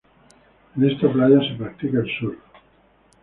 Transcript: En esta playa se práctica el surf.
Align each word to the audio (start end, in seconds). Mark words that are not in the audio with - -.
En 0.77 0.89
esta 0.89 1.13
playa 1.13 1.39
se 1.41 1.55
práctica 1.59 1.99
el 1.99 2.09
surf. 2.19 2.39